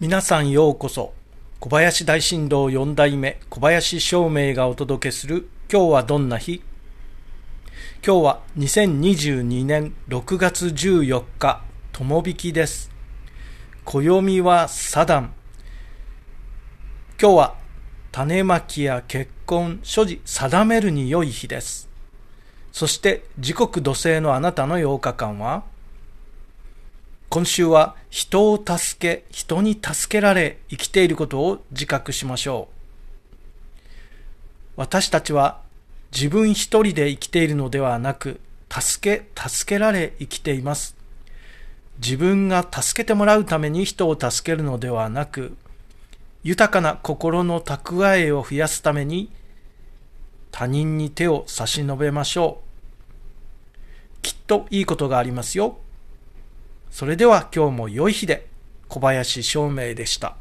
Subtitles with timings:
[0.00, 1.12] 皆さんようこそ。
[1.60, 6.62] 小林大震動4代目小林照明がお届けする今日はどんな日？
[8.04, 12.90] 今日は2022年6月14日友引きです。
[13.84, 15.32] 暦はサダン。
[17.20, 17.54] 今日は
[18.10, 21.88] 種まきや結婚所持定めるに良い日です。
[22.72, 25.62] そして時刻土星のあなたの8日間は？
[27.32, 32.74] 今週は人を助け、人に助けられ生きていることを自覚しましょう。
[34.76, 35.62] 私たちは
[36.14, 40.94] 自分一人で生きているのではなく、助け、助けられ生きています。
[42.04, 45.56] 自分が助けてもらうために人を助けるのではなく、
[46.42, 49.30] 豊かな心の蓄えを増やすために
[50.50, 54.20] 他人に手を差し伸べましょう。
[54.20, 55.78] きっといいことがありますよ。
[56.92, 58.46] それでは今日も良い日で
[58.86, 60.36] 小林照明でした。